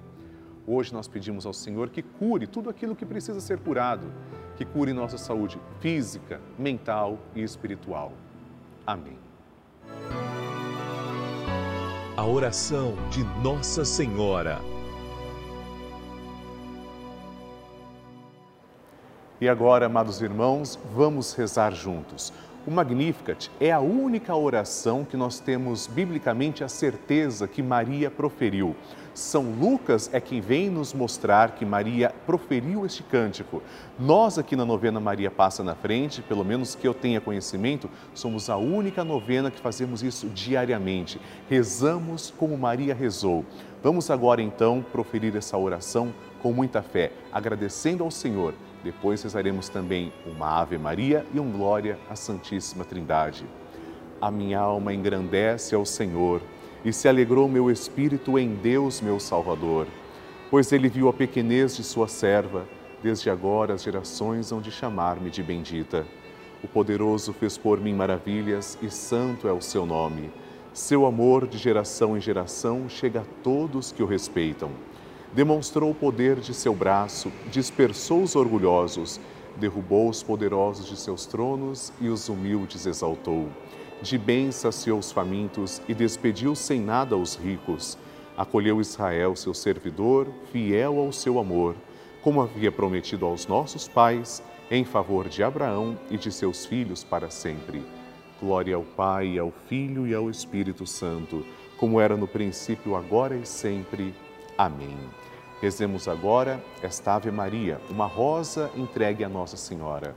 Hoje 0.65 0.93
nós 0.93 1.07
pedimos 1.07 1.45
ao 1.45 1.53
Senhor 1.53 1.89
que 1.89 2.01
cure 2.01 2.47
tudo 2.47 2.69
aquilo 2.69 2.95
que 2.95 3.05
precisa 3.05 3.39
ser 3.39 3.59
curado, 3.59 4.11
que 4.55 4.65
cure 4.65 4.91
nossa 4.91 5.17
saúde 5.17 5.59
física, 5.79 6.41
mental 6.57 7.19
e 7.35 7.41
espiritual. 7.41 8.11
Amém. 8.87 9.19
A 12.15 12.25
oração 12.25 12.93
de 13.09 13.21
Nossa 13.43 13.83
Senhora. 13.83 14.61
E 19.41 19.49
agora, 19.49 19.87
amados 19.87 20.21
irmãos, 20.21 20.79
vamos 20.95 21.33
rezar 21.33 21.73
juntos. 21.73 22.31
O 22.67 22.69
Magnificat 22.69 23.49
é 23.61 23.71
a 23.71 23.79
única 23.79 24.35
oração 24.35 25.05
que 25.05 25.15
nós 25.15 25.39
temos 25.39 25.87
biblicamente 25.87 26.65
a 26.65 26.67
certeza 26.67 27.47
que 27.47 27.63
Maria 27.63 28.11
proferiu. 28.11 28.75
São 29.13 29.53
Lucas 29.57 30.09
é 30.11 30.19
quem 30.19 30.41
vem 30.41 30.69
nos 30.69 30.93
mostrar 30.93 31.51
que 31.51 31.65
Maria 31.65 32.13
proferiu 32.25 32.85
este 32.85 33.03
cântico. 33.03 33.63
Nós 33.97 34.37
aqui 34.37 34.53
na 34.53 34.65
novena 34.65 34.99
Maria 34.99 35.31
Passa 35.31 35.63
na 35.63 35.75
Frente, 35.75 36.21
pelo 36.21 36.43
menos 36.43 36.75
que 36.75 36.85
eu 36.85 36.93
tenha 36.93 37.21
conhecimento, 37.21 37.89
somos 38.13 38.49
a 38.49 38.57
única 38.57 39.01
novena 39.01 39.49
que 39.49 39.61
fazemos 39.61 40.03
isso 40.03 40.27
diariamente. 40.27 41.21
Rezamos 41.49 42.33
como 42.37 42.57
Maria 42.57 42.93
rezou. 42.93 43.45
Vamos 43.81 44.11
agora 44.11 44.41
então 44.41 44.85
proferir 44.91 45.37
essa 45.37 45.57
oração 45.57 46.13
com 46.41 46.51
muita 46.51 46.81
fé, 46.81 47.13
agradecendo 47.31 48.03
ao 48.03 48.11
Senhor 48.11 48.53
depois 48.87 49.21
rezaremos 49.21 49.67
também 49.67 50.13
uma 50.25 50.61
Ave 50.61 50.77
Maria 50.77 51.25
e 51.33 51.41
um 51.41 51.51
Glória 51.51 51.99
à 52.09 52.15
Santíssima 52.15 52.85
Trindade. 52.85 53.43
A 54.21 54.31
minha 54.31 54.59
alma 54.59 54.93
engrandece 54.93 55.75
ao 55.75 55.85
Senhor 55.85 56.41
e 56.85 56.93
se 56.93 57.05
alegrou 57.09 57.49
meu 57.49 57.69
espírito 57.69 58.39
em 58.39 58.55
Deus, 58.55 59.01
meu 59.01 59.19
Salvador, 59.19 59.87
pois 60.49 60.71
ele 60.71 60.87
viu 60.87 61.09
a 61.09 61.13
pequenez 61.13 61.75
de 61.75 61.83
sua 61.83 62.07
serva, 62.07 62.65
desde 63.03 63.29
agora 63.29 63.73
as 63.73 63.83
gerações 63.83 64.53
hão 64.53 64.61
de 64.61 64.71
chamar-me 64.71 65.29
de 65.29 65.43
bendita. 65.43 66.07
O 66.63 66.67
poderoso 66.69 67.33
fez 67.33 67.57
por 67.57 67.81
mim 67.81 67.93
maravilhas 67.93 68.77
e 68.81 68.89
santo 68.89 69.49
é 69.49 69.51
o 69.51 69.59
seu 69.59 69.85
nome. 69.85 70.31
Seu 70.71 71.05
amor 71.05 71.45
de 71.45 71.57
geração 71.57 72.15
em 72.15 72.21
geração 72.21 72.87
chega 72.87 73.19
a 73.19 73.43
todos 73.43 73.91
que 73.91 74.01
o 74.01 74.05
respeitam 74.05 74.71
demonstrou 75.33 75.91
o 75.91 75.95
poder 75.95 76.39
de 76.39 76.53
seu 76.53 76.73
braço, 76.73 77.31
dispersou 77.51 78.23
os 78.23 78.35
orgulhosos, 78.35 79.19
derrubou 79.57 80.09
os 80.09 80.23
poderosos 80.23 80.87
de 80.87 80.95
seus 80.97 81.25
tronos 81.25 81.91
e 81.99 82.09
os 82.09 82.29
humildes 82.29 82.85
exaltou. 82.85 83.47
De 84.01 84.17
bem 84.17 84.51
saciou 84.51 84.99
os 84.99 85.11
famintos 85.11 85.81
e 85.87 85.93
despediu 85.93 86.55
sem 86.55 86.79
nada 86.79 87.17
os 87.17 87.35
ricos. 87.35 87.97
Acolheu 88.37 88.79
Israel, 88.79 89.35
seu 89.35 89.53
servidor, 89.53 90.27
fiel 90.51 90.99
ao 90.99 91.11
seu 91.11 91.39
amor, 91.39 91.75
como 92.21 92.41
havia 92.41 92.71
prometido 92.71 93.25
aos 93.25 93.47
nossos 93.47 93.87
pais, 93.87 94.43
em 94.69 94.85
favor 94.85 95.27
de 95.27 95.41
Abraão 95.43 95.97
e 96.11 96.17
de 96.17 96.31
seus 96.31 96.65
filhos 96.65 97.03
para 97.03 97.29
sempre. 97.31 97.83
Glória 98.39 98.75
ao 98.75 98.83
Pai, 98.83 99.39
ao 99.39 99.51
Filho 99.67 100.05
e 100.05 100.13
ao 100.13 100.29
Espírito 100.29 100.85
Santo, 100.85 101.43
como 101.77 101.99
era 101.99 102.15
no 102.15 102.27
princípio, 102.27 102.95
agora 102.95 103.35
e 103.35 103.45
sempre. 103.45 104.13
Amém. 104.57 104.97
Rezemos 105.61 106.07
agora 106.07 106.63
esta 106.81 107.15
Ave 107.15 107.31
Maria, 107.31 107.79
uma 107.89 108.05
rosa 108.05 108.71
entregue 108.75 109.23
a 109.23 109.29
Nossa 109.29 109.57
Senhora. 109.57 110.15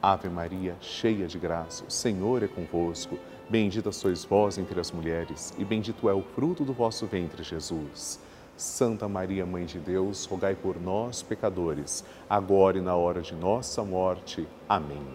Ave 0.00 0.28
Maria, 0.28 0.76
cheia 0.80 1.26
de 1.26 1.38
graça, 1.38 1.84
o 1.84 1.90
Senhor 1.90 2.42
é 2.42 2.48
convosco. 2.48 3.18
Bendita 3.48 3.90
sois 3.92 4.24
vós 4.24 4.58
entre 4.58 4.78
as 4.78 4.90
mulheres, 4.90 5.54
e 5.58 5.64
bendito 5.64 6.08
é 6.08 6.14
o 6.14 6.22
fruto 6.22 6.64
do 6.64 6.72
vosso 6.72 7.06
ventre, 7.06 7.42
Jesus. 7.42 8.20
Santa 8.56 9.08
Maria, 9.08 9.46
Mãe 9.46 9.64
de 9.64 9.78
Deus, 9.78 10.24
rogai 10.24 10.54
por 10.54 10.80
nós, 10.80 11.22
pecadores, 11.22 12.04
agora 12.28 12.78
e 12.78 12.80
na 12.80 12.94
hora 12.94 13.20
de 13.20 13.34
nossa 13.34 13.84
morte. 13.84 14.46
Amém. 14.68 15.06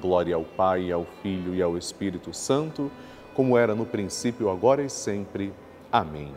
Glória 0.00 0.34
ao 0.34 0.44
Pai, 0.44 0.92
ao 0.92 1.06
Filho 1.22 1.54
e 1.54 1.62
ao 1.62 1.76
Espírito 1.76 2.34
Santo, 2.34 2.90
como 3.34 3.56
era 3.56 3.74
no 3.74 3.86
princípio, 3.86 4.50
agora 4.50 4.82
e 4.82 4.90
sempre. 4.90 5.52
Amém. 5.90 6.32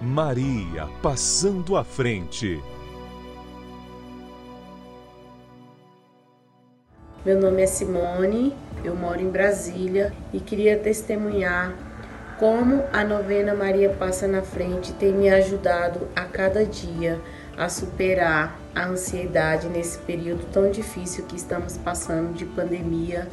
Maria 0.00 0.86
passando 1.00 1.74
à 1.74 1.82
frente. 1.82 2.62
Meu 7.24 7.40
nome 7.40 7.62
é 7.62 7.66
Simone, 7.66 8.54
eu 8.84 8.94
moro 8.94 9.20
em 9.20 9.30
Brasília 9.30 10.12
e 10.34 10.38
queria 10.38 10.76
testemunhar 10.78 11.74
como 12.38 12.84
a 12.92 13.02
novena 13.02 13.54
Maria 13.54 13.88
Passa 13.88 14.28
na 14.28 14.42
Frente 14.42 14.92
tem 14.92 15.12
me 15.12 15.30
ajudado 15.30 16.06
a 16.14 16.26
cada 16.26 16.66
dia 16.66 17.18
a 17.56 17.70
superar 17.70 18.60
a 18.74 18.84
ansiedade 18.86 19.66
nesse 19.66 19.96
período 20.00 20.44
tão 20.52 20.70
difícil 20.70 21.24
que 21.24 21.36
estamos 21.36 21.78
passando 21.78 22.34
de 22.34 22.44
pandemia. 22.44 23.26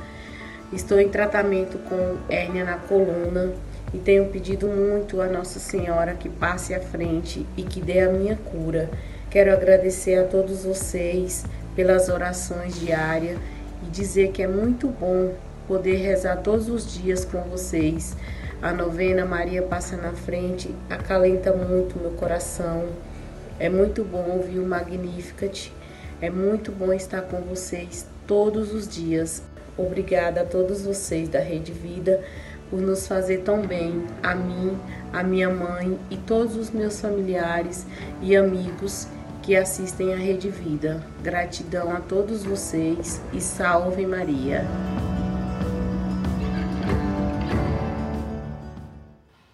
Estou 0.72 0.98
em 0.98 1.10
tratamento 1.10 1.78
com 1.90 2.18
hérnia 2.30 2.64
na 2.64 2.78
coluna 2.78 3.54
e 3.94 4.00
tenho 4.00 4.26
pedido 4.30 4.68
muito 4.68 5.22
a 5.22 5.28
Nossa 5.28 5.60
Senhora 5.60 6.16
que 6.16 6.28
passe 6.28 6.74
à 6.74 6.80
frente 6.80 7.46
e 7.56 7.64
que 7.64 7.80
dê 7.80 8.00
a 8.00 8.10
minha 8.10 8.36
cura. 8.36 8.90
Quero 9.30 9.54
agradecer 9.54 10.16
a 10.16 10.24
todos 10.24 10.64
vocês 10.64 11.46
pelas 11.76 12.10
orações 12.10 12.80
diárias 12.80 13.38
e 13.86 13.90
dizer 13.90 14.32
que 14.32 14.42
é 14.42 14.48
muito 14.48 14.88
bom 14.88 15.34
poder 15.68 15.98
rezar 15.98 16.38
todos 16.38 16.70
os 16.70 16.92
dias 16.92 17.24
com 17.24 17.42
vocês. 17.44 18.16
A 18.62 18.74
novena 18.74 19.26
Maria 19.26 19.62
passa 19.62 19.96
na 19.96 20.14
frente, 20.14 20.74
acalenta 20.90 21.54
muito 21.54 22.00
meu 22.00 22.12
coração. 22.12 22.86
É 23.60 23.70
muito 23.70 24.04
bom 24.04 24.38
ouvir 24.38 24.60
o 24.60 24.66
Magnificat. 24.66 25.72
É 26.22 26.30
muito 26.30 26.72
bom 26.72 26.94
estar 26.94 27.22
com 27.22 27.42
vocês 27.42 28.08
todos 28.26 28.74
os 28.74 28.88
dias. 28.88 29.44
Obrigada 29.78 30.42
a 30.42 30.46
todos 30.46 30.84
vocês 30.84 31.28
da 31.28 31.40
Rede 31.40 31.72
Vida 31.72 32.24
por 32.74 32.82
nos 32.82 33.06
fazer 33.06 33.44
tão 33.44 33.62
bem, 33.62 34.04
a 34.24 34.34
mim, 34.34 34.76
a 35.14 35.22
minha 35.22 35.48
mãe 35.48 35.96
e 36.10 36.18
todos 36.18 36.56
os 36.56 36.72
meus 36.72 37.00
familiares 37.00 37.86
e 38.20 38.36
amigos 38.36 39.08
que 39.44 39.56
assistem 39.56 40.12
à 40.12 40.18
Rede 40.18 40.50
Vida. 40.50 41.06
Gratidão 41.22 41.96
a 41.96 42.00
todos 42.00 42.44
vocês 42.44 43.22
e 43.32 43.40
salve 43.40 44.08
Maria. 44.08 44.66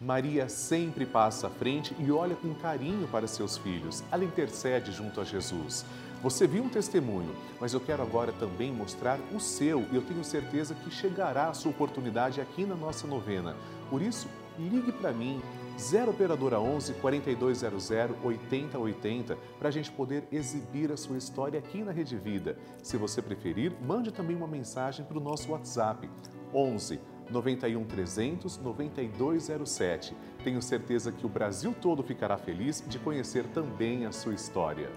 Maria 0.10 0.50
sempre 0.50 1.06
passa 1.06 1.46
à 1.46 1.50
frente 1.52 1.96
e 2.00 2.12
olha 2.12 2.36
com 2.36 2.52
carinho 2.56 3.08
para 3.10 3.28
seus 3.28 3.60
filhos. 3.60 4.04
Ela 4.12 4.24
intercede 4.24 4.92
junto 4.92 5.22
a 5.22 5.24
Jesus. 5.24 5.86
Você 6.24 6.48
viu 6.48 6.64
um 6.64 6.68
testemunho, 6.68 7.36
mas 7.62 7.76
eu 7.76 7.80
quero 7.80 8.02
agora 8.02 8.32
também 8.32 8.74
mostrar 8.74 9.20
o 9.32 9.40
seu 9.40 9.86
e 9.92 9.96
eu 9.96 10.02
tenho 10.02 10.24
certeza 10.24 10.74
que 10.74 10.90
chegará 10.90 11.48
a 11.50 11.54
sua 11.54 11.70
oportunidade 11.70 12.42
aqui 12.42 12.66
na 12.66 12.74
nossa 12.74 13.06
novena. 13.06 13.56
Por 13.88 14.02
isso, 14.02 14.28
ligue 14.58 14.92
para 14.92 15.12
mim, 15.12 15.40
0 15.78 16.10
Operadora 16.10 16.60
11 16.60 16.96
4200 16.96 17.92
8080, 18.24 19.38
para 19.60 19.70
a 19.70 19.72
gente 19.72 19.92
poder 19.92 20.24
exibir 20.32 20.92
a 20.92 20.98
sua 20.98 21.20
história 21.20 21.60
aqui 21.60 21.84
na 21.84 21.92
Rede 21.92 22.18
Vida. 22.18 22.58
Se 22.82 22.98
você 22.98 23.22
preferir, 23.22 23.72
mande 23.86 24.12
também 24.12 24.36
uma 24.36 24.48
mensagem 24.48 25.06
para 25.06 25.20
o 25.20 25.22
nosso 25.22 25.52
WhatsApp, 25.52 26.10
11 26.52 27.00
91 27.30 27.84
300 27.86 28.58
9207. 28.58 30.16
Tenho 30.44 30.62
certeza 30.62 31.12
que 31.12 31.26
o 31.26 31.30
Brasil 31.30 31.74
todo 31.80 32.04
ficará 32.04 32.38
feliz 32.38 32.84
de 32.88 33.00
conhecer 33.00 33.46
também 33.48 34.06
a 34.06 34.12
sua 34.12 34.34
história. 34.34 34.90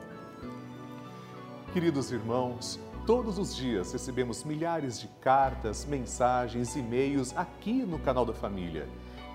Queridos 1.72 2.12
irmãos, 2.12 2.78
todos 3.06 3.38
os 3.38 3.54
dias 3.54 3.92
recebemos 3.92 4.44
milhares 4.44 5.00
de 5.00 5.08
cartas, 5.20 5.84
mensagens, 5.84 6.76
e-mails 6.76 7.36
aqui 7.36 7.82
no 7.84 7.98
canal 7.98 8.24
da 8.24 8.34
família. 8.34 8.88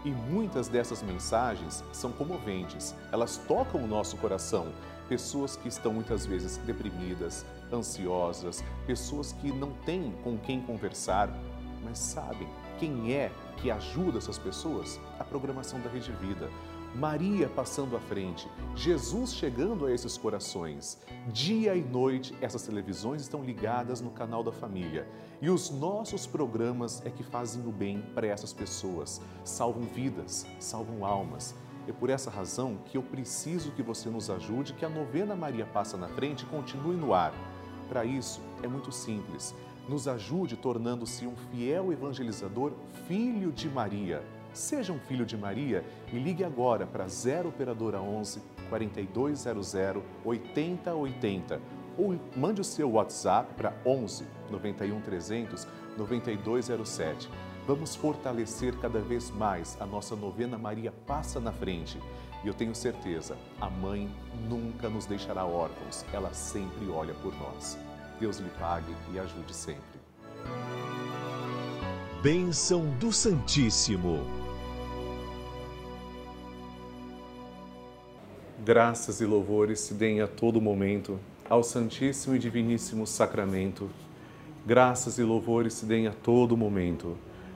E 0.05 0.11
muitas 0.11 0.67
dessas 0.67 1.01
mensagens 1.01 1.83
são 1.91 2.11
comoventes, 2.11 2.95
elas 3.11 3.37
tocam 3.47 3.83
o 3.83 3.87
nosso 3.87 4.15
coração. 4.17 4.71
Pessoas 5.09 5.55
que 5.55 5.67
estão 5.67 5.93
muitas 5.93 6.25
vezes 6.25 6.57
deprimidas, 6.57 7.45
ansiosas, 7.73 8.63
pessoas 8.85 9.31
que 9.33 9.51
não 9.51 9.71
têm 9.85 10.13
com 10.23 10.37
quem 10.37 10.61
conversar, 10.61 11.29
Mas 11.83 11.99
sabem 11.99 12.47
quem 12.77 13.13
é 13.13 13.31
que 13.57 13.71
ajuda 13.71 14.19
essas 14.19 14.37
pessoas? 14.37 14.99
A 15.19 15.23
programação 15.23 15.79
da 15.81 15.89
Rede 15.89 16.11
Vida. 16.11 16.49
Maria 16.95 17.49
passando 17.49 17.95
à 17.95 17.99
frente, 17.99 18.47
Jesus 18.75 19.33
chegando 19.33 19.85
a 19.85 19.91
esses 19.91 20.17
corações. 20.17 20.97
Dia 21.27 21.75
e 21.75 21.83
noite, 21.83 22.35
essas 22.41 22.63
televisões 22.63 23.21
estão 23.21 23.43
ligadas 23.43 23.99
no 24.01 24.09
canal 24.09 24.43
da 24.43 24.51
família. 24.51 25.07
E 25.41 25.49
os 25.49 25.69
nossos 25.69 26.25
programas 26.25 27.05
é 27.05 27.09
que 27.09 27.23
fazem 27.23 27.67
o 27.67 27.71
bem 27.71 28.01
para 28.15 28.27
essas 28.27 28.53
pessoas, 28.53 29.21
salvam 29.43 29.83
vidas, 29.83 30.47
salvam 30.59 31.05
almas. 31.05 31.55
É 31.87 31.91
por 31.91 32.09
essa 32.09 32.29
razão 32.29 32.79
que 32.85 32.97
eu 32.97 33.03
preciso 33.03 33.71
que 33.71 33.83
você 33.83 34.09
nos 34.09 34.29
ajude, 34.29 34.73
que 34.73 34.85
a 34.85 34.89
novena 34.89 35.35
Maria 35.35 35.65
Passa 35.65 35.97
na 35.97 36.07
Frente 36.07 36.45
continue 36.45 36.95
no 36.95 37.13
ar. 37.13 37.33
Para 37.87 38.05
isso, 38.05 38.41
é 38.61 38.67
muito 38.67 38.91
simples. 38.91 39.55
Nos 39.87 40.07
ajude 40.07 40.57
tornando-se 40.57 41.25
um 41.25 41.35
fiel 41.35 41.93
evangelizador, 41.93 42.73
filho 43.07 43.51
de 43.51 43.69
Maria. 43.69 44.21
Seja 44.51 44.91
um 44.91 44.99
filho 44.99 45.25
de 45.25 45.37
Maria 45.37 45.85
e 46.11 46.17
ligue 46.17 46.43
agora 46.43 46.85
para 46.85 47.07
0 47.07 47.49
Operadora 47.49 48.01
11 48.01 48.41
4200 48.69 49.75
8080 50.25 51.61
ou 51.97 52.19
mande 52.35 52.59
o 52.61 52.63
seu 52.63 52.91
WhatsApp 52.91 53.53
para 53.55 53.73
11 53.85 54.25
91 54.51 55.01
300 55.01 55.67
9207. 55.97 57.29
Vamos 57.65 57.95
fortalecer 57.95 58.77
cada 58.79 58.99
vez 58.99 59.31
mais 59.31 59.77
a 59.79 59.85
nossa 59.85 60.15
novena 60.15 60.57
Maria 60.57 60.91
Passa 61.05 61.39
na 61.39 61.51
Frente. 61.51 61.99
E 62.43 62.47
eu 62.47 62.53
tenho 62.53 62.75
certeza, 62.75 63.37
a 63.59 63.69
mãe 63.69 64.09
nunca 64.47 64.89
nos 64.89 65.05
deixará 65.05 65.45
órfãos, 65.45 66.05
ela 66.13 66.33
sempre 66.33 66.87
olha 66.89 67.13
por 67.15 67.33
nós. 67.35 67.77
Deus 68.19 68.37
lhe 68.37 68.49
pague 68.59 68.93
e 69.13 69.19
ajude 69.19 69.53
sempre. 69.53 69.97
Bênção 72.21 72.89
do 72.97 73.11
Santíssimo. 73.11 74.25
Graças 78.65 79.21
e 79.21 79.25
louvores 79.25 79.79
se 79.79 79.93
deem 79.93 80.19
a 80.19 80.27
todo 80.27 80.59
momento 80.59 81.19
ao 81.49 81.63
Santíssimo 81.63 82.35
e 82.35 82.39
Diviníssimo 82.39 83.05
Sacramento. 83.05 83.89
Graças 84.65 85.17
e 85.17 85.23
louvores 85.23 85.73
se 85.73 85.85
deem 85.85 86.07
a 86.07 86.11
todo 86.11 86.57
momento 86.57 87.15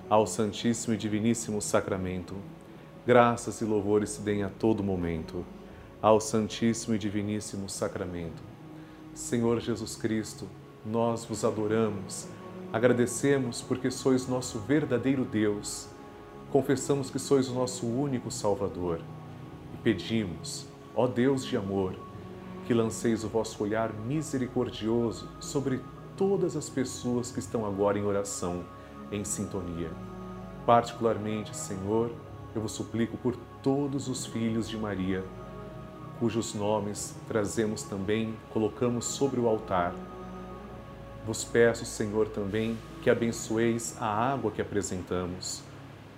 ao 0.10 0.26
Santíssimo 0.28 0.94
e 0.94 0.98
Diviníssimo 0.98 1.62
Sacramento. 1.62 2.36
Graças 3.06 3.62
e 3.62 3.66
louvores 3.66 4.12
se 4.12 4.22
deem 4.22 4.44
a 4.44 4.50
todo 4.50 4.84
momento 4.84 5.44
ao 6.02 6.22
Santíssimo 6.22 6.96
e 6.96 7.00
Diviníssimo 7.00 7.68
Sacramento. 7.68 8.51
Senhor 9.14 9.60
Jesus 9.60 9.96
Cristo, 9.96 10.48
nós 10.86 11.26
vos 11.26 11.44
adoramos, 11.44 12.28
agradecemos 12.72 13.62
porque 13.62 13.92
sois 13.92 14.26
nosso 14.28 14.58
verdadeiro 14.60 15.26
Deus, 15.26 15.88
confessamos 16.50 17.10
que 17.10 17.20
sois 17.20 17.50
o 17.50 17.54
nosso 17.54 17.86
único 17.86 18.32
Salvador 18.32 19.02
e 19.74 19.78
pedimos, 19.84 20.66
ó 20.96 21.08
Deus 21.08 21.46
de 21.46 21.58
amor, 21.58 21.94
que 22.66 22.74
lanceis 22.74 23.26
o 23.26 23.28
vosso 23.28 23.62
olhar 23.64 23.92
misericordioso 23.94 25.28
sobre 25.42 25.82
todas 26.16 26.56
as 26.56 26.70
pessoas 26.70 27.32
que 27.32 27.40
estão 27.40 27.66
agora 27.66 28.00
em 28.00 28.04
oração, 28.04 28.64
em 29.12 29.26
sintonia. 29.26 29.92
Particularmente, 30.66 31.56
Senhor, 31.56 32.12
eu 32.56 32.62
vos 32.62 32.72
suplico 32.72 33.18
por 33.18 33.36
todos 33.62 34.08
os 34.08 34.26
filhos 34.26 34.70
de 34.70 34.78
Maria, 34.78 35.24
cujos 36.22 36.54
nomes 36.54 37.16
trazemos 37.28 37.82
também, 37.82 38.36
colocamos 38.54 39.06
sobre 39.06 39.40
o 39.40 39.48
altar. 39.48 39.92
Vos 41.26 41.44
peço, 41.44 41.84
Senhor, 41.84 42.30
também 42.30 42.78
que 43.02 43.10
abençoeis 43.10 44.00
a 44.00 44.06
água 44.06 44.52
que 44.52 44.62
apresentamos, 44.62 45.64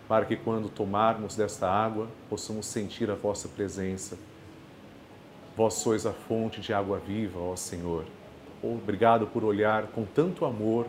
para 0.05 0.25
que 0.25 0.35
quando 0.35 0.67
tomarmos 0.67 1.37
desta 1.37 1.69
água 1.71 2.09
possamos 2.29 2.65
sentir 2.65 3.09
a 3.09 3.15
vossa 3.15 3.47
presença. 3.47 4.17
Vós 5.55 5.75
sois 5.75 6.05
a 6.05 6.11
fonte 6.11 6.59
de 6.59 6.73
água 6.73 6.99
viva, 6.99 7.39
ó 7.39 7.55
Senhor. 7.55 8.03
Obrigado 8.61 9.25
por 9.27 9.45
olhar 9.45 9.87
com 9.87 10.03
tanto 10.03 10.43
amor 10.43 10.85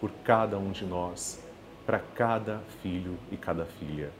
por 0.00 0.10
cada 0.24 0.56
um 0.56 0.70
de 0.70 0.86
nós, 0.86 1.38
para 1.84 1.98
cada 1.98 2.60
filho 2.82 3.18
e 3.30 3.36
cada 3.36 3.66
filha. 3.66 4.10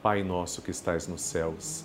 Pai 0.00 0.22
nosso 0.22 0.62
que 0.62 0.70
estais 0.70 1.08
nos 1.08 1.22
céus, 1.22 1.84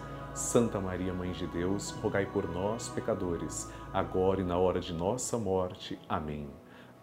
Santa 0.33 0.79
Maria, 0.79 1.13
Mãe 1.13 1.31
de 1.31 1.45
Deus, 1.45 1.91
rogai 1.91 2.25
por 2.25 2.49
nós, 2.49 2.87
pecadores, 2.87 3.69
agora 3.93 4.41
e 4.41 4.43
na 4.43 4.57
hora 4.57 4.79
de 4.79 4.93
nossa 4.93 5.37
morte. 5.37 5.99
Amém. 6.07 6.47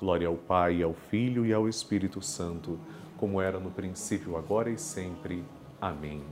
Glória 0.01 0.29
ao 0.29 0.37
Pai, 0.37 0.83
ao 0.83 0.95
Filho 0.95 1.45
e 1.45 1.53
ao 1.53 1.69
Espírito 1.69 2.23
Santo, 2.23 2.79
como 3.19 3.41
era 3.41 3.61
no 3.61 3.71
princípio, 3.71 4.37
agora 4.37 4.71
e 4.71 4.79
sempre. 4.79 5.45
Amém. 5.81 6.23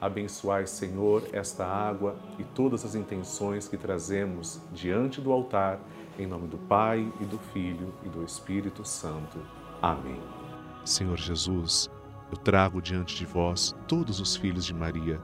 Abençoai, 0.00 0.66
Senhor, 0.66 1.28
esta 1.32 1.66
água 1.66 2.16
e 2.38 2.44
todas 2.44 2.84
as 2.84 2.94
intenções 2.94 3.68
que 3.68 3.76
trazemos 3.76 4.60
diante 4.72 5.20
do 5.20 5.32
altar, 5.32 5.80
em 6.18 6.26
nome 6.26 6.46
do 6.46 6.56
Pai 6.56 7.12
e 7.20 7.24
do 7.24 7.38
Filho 7.38 7.92
e 8.04 8.08
do 8.08 8.24
Espírito 8.24 8.84
Santo. 8.84 9.38
Amém. 9.82 10.20
Senhor 10.84 11.18
Jesus, 11.18 11.90
eu 12.30 12.38
trago 12.38 12.80
diante 12.80 13.16
de 13.16 13.26
vós 13.26 13.74
todos 13.86 14.20
os 14.20 14.36
filhos 14.36 14.64
de 14.64 14.72
Maria, 14.72 15.20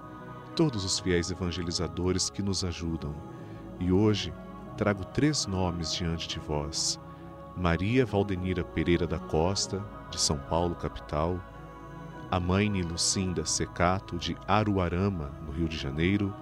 todos 0.55 0.85
os 0.85 1.01
fiéis 1.01 1.31
evangelizadores 1.31 2.31
que 2.31 2.43
nos 2.43 2.65
ajudam. 2.65 3.15
E 3.81 3.91
hoje 3.91 4.33
trago 4.77 5.05
três 5.05 5.47
nomes 5.47 5.93
diante 5.93 6.29
de 6.29 6.39
vós: 6.39 7.01
Maria 7.57 8.07
Valdenira 8.07 8.63
Pereira 8.63 9.07
da 9.07 9.19
Costa, 9.19 9.85
de 10.11 10.21
São 10.21 10.39
Paulo, 10.39 10.77
capital, 10.77 11.41
a 12.31 12.39
mãe 12.39 12.71
Lucinda 12.83 13.45
Secato, 13.45 14.17
de 14.17 14.37
Aruarama, 14.47 15.33
no 15.45 15.53
Rio 15.53 15.69
de 15.69 15.77
Janeiro, 15.77 16.35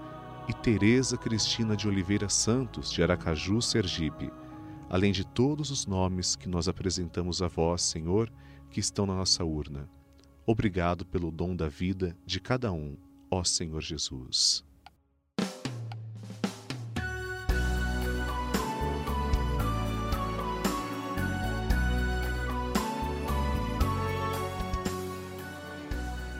e 0.46 0.52
Teresa 0.52 1.16
Cristina 1.16 1.74
de 1.74 1.88
Oliveira 1.88 2.28
Santos, 2.28 2.92
de 2.92 3.02
Aracaju, 3.02 3.62
Sergipe, 3.62 4.30
além 4.90 5.12
de 5.12 5.24
todos 5.24 5.70
os 5.70 5.86
nomes 5.86 6.36
que 6.36 6.48
nós 6.48 6.68
apresentamos 6.68 7.40
a 7.40 7.48
vós, 7.48 7.80
Senhor, 7.82 8.30
que 8.70 8.80
estão 8.80 9.06
na 9.06 9.14
nossa 9.14 9.44
urna. 9.44 9.88
Obrigado 10.44 11.06
pelo 11.06 11.30
dom 11.30 11.56
da 11.56 11.68
vida 11.68 12.16
de 12.26 12.40
cada 12.40 12.72
um, 12.72 12.96
ó 13.32 13.42
Senhor 13.42 13.80
Jesus. 13.80 14.62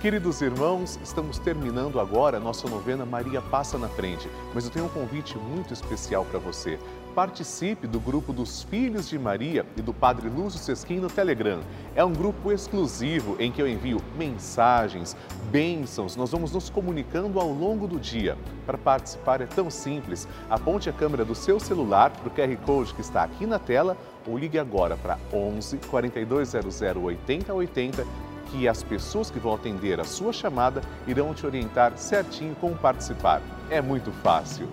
Queridos 0.03 0.43
irmãos, 0.43 0.99
estamos 1.03 1.39
terminando 1.39 2.01
agora 2.01 2.37
a 2.37 2.41
nossa 2.41 2.69
novena 2.69 3.07
Maria 3.07 3.41
Passa 3.41 3.79
na 3.79 3.89
Frente, 3.89 4.29
mas 4.53 4.65
eu 4.65 4.71
tenho 4.71 4.87
um 4.87 4.89
convite 4.89 5.39
muito 5.39 5.73
especial 5.73 6.25
para 6.25 6.41
você. 6.41 6.79
Participe 7.15 7.87
do 7.87 8.01
grupo 8.01 8.33
dos 8.33 8.63
Filhos 8.63 9.07
de 9.07 9.19
Maria 9.19 9.67
e 9.77 9.83
do 9.83 9.93
Padre 9.93 10.31
Lúcio 10.31 10.59
Sesquim 10.59 10.97
no 10.97 11.11
Telegram. 11.11 11.61
É 11.95 12.03
um 12.03 12.13
grupo 12.13 12.51
exclusivo 12.51 13.37
em 13.39 13.53
que 13.53 13.61
eu 13.61 13.69
envio 13.69 14.01
mensagens, 14.17 15.15
bênçãos, 15.51 16.17
nós 16.17 16.31
vamos 16.31 16.53
nos 16.53 16.71
comunicando 16.71 17.39
ao 17.39 17.53
longo 17.53 17.87
do 17.87 18.01
dia. 18.01 18.39
Para 18.65 18.79
participar 18.79 19.43
é 19.43 19.47
tão 19.47 19.71
simples. 19.71 20.27
Aponte 20.49 20.89
a 20.89 20.93
câmera 20.93 21.23
do 21.23 21.35
seu 21.35 21.61
celular 21.61 22.11
para 22.11 22.29
o 22.29 22.31
QR 22.31 22.57
Code 22.65 22.95
que 22.95 23.03
está 23.03 23.23
aqui 23.25 23.45
na 23.45 23.59
tela 23.59 23.95
ou 24.27 24.39
ligue 24.39 24.59
agora 24.59 24.97
para 24.97 25.19
11 25.31 25.79
4200 25.91 26.81
8080 26.81 28.07
que 28.51 28.67
as 28.67 28.83
pessoas 28.83 29.31
que 29.31 29.39
vão 29.39 29.55
atender 29.55 30.01
a 30.01 30.05
sua 30.05 30.33
chamada 30.33 30.81
irão 31.07 31.35
te 31.35 31.45
orientar 31.45 31.93
certinho 31.97 32.55
como 32.59 32.75
participar. 32.75 33.43
É 33.69 33.83
muito 33.83 34.11
fácil. 34.23 34.67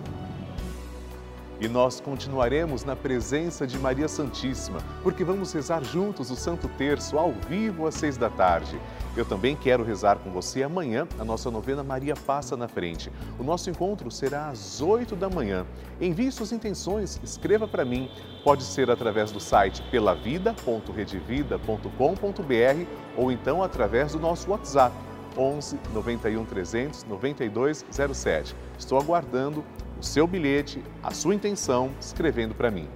E 1.60 1.68
nós 1.68 2.00
continuaremos 2.00 2.84
na 2.84 2.96
presença 2.96 3.66
de 3.66 3.78
Maria 3.78 4.08
Santíssima, 4.08 4.78
porque 5.02 5.22
vamos 5.22 5.52
rezar 5.52 5.84
juntos 5.84 6.30
o 6.30 6.36
Santo 6.36 6.66
Terço 6.68 7.18
ao 7.18 7.32
vivo 7.32 7.86
às 7.86 7.96
seis 7.96 8.16
da 8.16 8.30
tarde. 8.30 8.80
Eu 9.14 9.26
também 9.26 9.54
quero 9.54 9.84
rezar 9.84 10.20
com 10.20 10.30
você 10.30 10.62
amanhã 10.62 11.06
a 11.18 11.24
nossa 11.24 11.50
novena 11.50 11.84
Maria 11.84 12.14
Passa 12.16 12.56
na 12.56 12.66
Frente. 12.66 13.12
O 13.38 13.42
nosso 13.42 13.68
encontro 13.68 14.10
será 14.10 14.48
às 14.48 14.80
oito 14.80 15.14
da 15.14 15.28
manhã. 15.28 15.66
Envie 16.00 16.32
suas 16.32 16.50
intenções, 16.50 17.20
escreva 17.22 17.68
para 17.68 17.84
mim. 17.84 18.10
Pode 18.42 18.62
ser 18.62 18.90
através 18.90 19.30
do 19.30 19.38
site 19.38 19.82
pelavida.redevida.com.br 19.90 22.86
ou 23.18 23.30
então 23.30 23.62
através 23.62 24.12
do 24.12 24.18
nosso 24.18 24.50
WhatsApp 24.50 24.96
11 25.36 25.78
91 25.92 26.42
300 26.46 27.04
9207. 27.04 28.56
Estou 28.78 28.98
aguardando 28.98 29.62
o 30.00 30.02
seu 30.02 30.26
bilhete, 30.26 30.82
a 31.02 31.12
sua 31.12 31.34
intenção, 31.34 31.90
escrevendo 32.00 32.54
para 32.54 32.70
mim. 32.70 32.88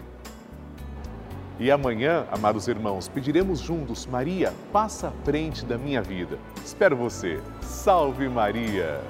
E 1.60 1.70
amanhã, 1.70 2.26
amados 2.32 2.66
irmãos, 2.66 3.08
pediremos 3.08 3.60
juntos: 3.60 4.06
Maria, 4.06 4.52
passa 4.72 5.08
à 5.08 5.12
frente 5.24 5.64
da 5.64 5.76
minha 5.76 6.02
vida. 6.02 6.38
Espero 6.64 6.96
você. 6.96 7.40
Salve 7.60 8.28
Maria! 8.28 9.00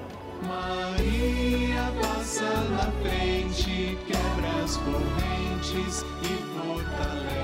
Maria 0.42 1.90
passa 2.02 2.44
na 2.70 2.90
frente, 3.00 3.96
quebra 4.06 4.64
as 4.64 4.76
correntes 4.76 6.04
e 6.22 6.58
fortalece. 6.58 7.43